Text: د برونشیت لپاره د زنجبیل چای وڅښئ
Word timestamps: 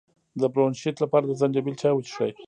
د 0.41 0.41
برونشیت 0.53 0.95
لپاره 1.03 1.25
د 1.27 1.31
زنجبیل 1.41 1.75
چای 1.81 1.93
وڅښئ 1.95 2.31